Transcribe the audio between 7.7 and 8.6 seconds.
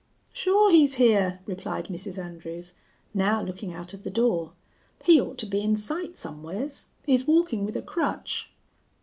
a crutch."